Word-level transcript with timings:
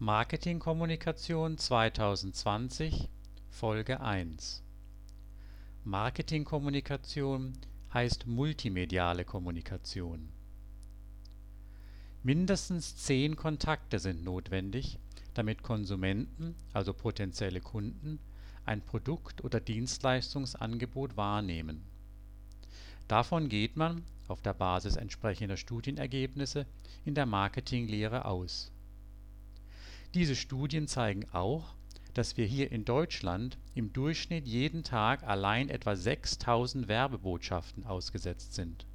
Marketingkommunikation 0.00 1.58
2020 1.58 3.08
Folge 3.50 3.98
1 3.98 4.62
Marketingkommunikation 5.82 7.54
heißt 7.92 8.28
multimediale 8.28 9.24
Kommunikation. 9.24 10.28
Mindestens 12.22 12.96
zehn 12.96 13.34
Kontakte 13.34 13.98
sind 13.98 14.22
notwendig, 14.22 15.00
damit 15.34 15.64
Konsumenten 15.64 16.54
(also 16.72 16.94
potenzielle 16.94 17.60
Kunden) 17.60 18.20
ein 18.64 18.82
Produkt 18.82 19.42
oder 19.42 19.58
Dienstleistungsangebot 19.58 21.16
wahrnehmen. 21.16 21.82
Davon 23.08 23.48
geht 23.48 23.76
man 23.76 24.04
(auf 24.28 24.42
der 24.42 24.54
Basis 24.54 24.94
entsprechender 24.94 25.56
Studienergebnisse) 25.56 26.66
in 27.04 27.16
der 27.16 27.26
Marketinglehre 27.26 28.26
aus. 28.26 28.70
Diese 30.14 30.36
Studien 30.36 30.88
zeigen 30.88 31.26
auch, 31.32 31.74
dass 32.14 32.36
wir 32.36 32.46
hier 32.46 32.72
in 32.72 32.84
Deutschland 32.84 33.58
im 33.74 33.92
Durchschnitt 33.92 34.46
jeden 34.46 34.82
Tag 34.82 35.22
allein 35.22 35.68
etwa 35.68 35.94
6000 35.94 36.88
Werbebotschaften 36.88 37.84
ausgesetzt 37.84 38.54
sind. 38.54 38.86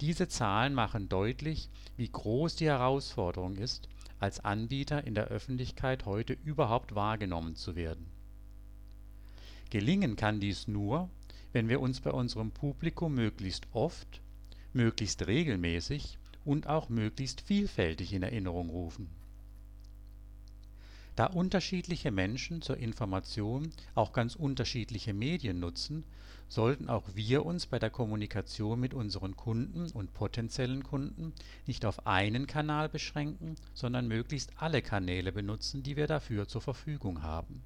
Diese 0.00 0.28
Zahlen 0.28 0.72
machen 0.72 1.08
deutlich, 1.08 1.68
wie 1.96 2.08
groß 2.08 2.56
die 2.56 2.66
Herausforderung 2.66 3.56
ist, 3.56 3.88
als 4.20 4.40
Anbieter 4.40 5.04
in 5.04 5.14
der 5.14 5.26
Öffentlichkeit 5.26 6.06
heute 6.06 6.34
überhaupt 6.44 6.94
wahrgenommen 6.94 7.56
zu 7.56 7.76
werden. 7.76 8.06
Gelingen 9.70 10.16
kann 10.16 10.38
dies 10.38 10.68
nur, 10.68 11.10
wenn 11.52 11.68
wir 11.68 11.80
uns 11.80 12.00
bei 12.00 12.12
unserem 12.12 12.52
Publikum 12.52 13.14
möglichst 13.14 13.66
oft, 13.72 14.20
möglichst 14.72 15.26
regelmäßig 15.26 16.18
und 16.44 16.68
auch 16.68 16.88
möglichst 16.88 17.40
vielfältig 17.40 18.12
in 18.12 18.22
Erinnerung 18.22 18.70
rufen. 18.70 19.10
Da 21.16 21.24
unterschiedliche 21.24 22.10
Menschen 22.10 22.60
zur 22.60 22.76
Information 22.76 23.72
auch 23.94 24.12
ganz 24.12 24.34
unterschiedliche 24.36 25.14
Medien 25.14 25.58
nutzen, 25.60 26.04
sollten 26.46 26.90
auch 26.90 27.08
wir 27.14 27.46
uns 27.46 27.64
bei 27.64 27.78
der 27.78 27.88
Kommunikation 27.88 28.78
mit 28.78 28.92
unseren 28.92 29.34
Kunden 29.34 29.90
und 29.92 30.12
potenziellen 30.12 30.84
Kunden 30.84 31.32
nicht 31.66 31.86
auf 31.86 32.06
einen 32.06 32.46
Kanal 32.46 32.90
beschränken, 32.90 33.56
sondern 33.72 34.06
möglichst 34.08 34.52
alle 34.56 34.82
Kanäle 34.82 35.32
benutzen, 35.32 35.82
die 35.82 35.96
wir 35.96 36.06
dafür 36.06 36.48
zur 36.48 36.60
Verfügung 36.60 37.22
haben. 37.22 37.62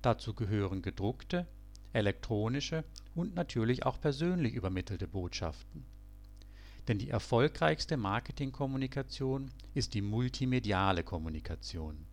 Dazu 0.00 0.32
gehören 0.32 0.80
gedruckte, 0.80 1.46
elektronische 1.92 2.82
und 3.14 3.34
natürlich 3.34 3.84
auch 3.84 4.00
persönlich 4.00 4.54
übermittelte 4.54 5.06
Botschaften. 5.06 5.84
Denn 6.88 6.96
die 6.96 7.10
erfolgreichste 7.10 7.98
Marketingkommunikation 7.98 9.50
ist 9.74 9.92
die 9.92 10.00
multimediale 10.00 11.04
Kommunikation 11.04 12.06